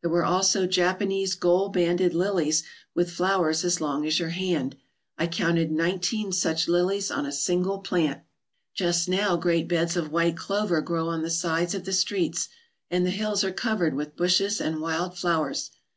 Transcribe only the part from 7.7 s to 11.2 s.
plant. Just now great beds of white clover grow